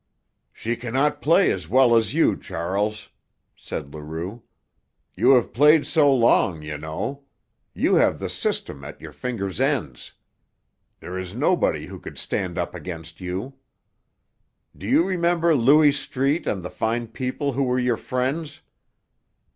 [0.51, 3.09] "She cannot play as well as you, Charles,"
[3.55, 4.41] said Leroux.
[5.15, 7.25] "You have played so long, you know;
[7.75, 10.13] you have the system at your fingers' ends.
[11.01, 13.53] There is nobody who could stand up against you.
[14.75, 18.61] Do you remember Louis Street and the fine people who were your friends?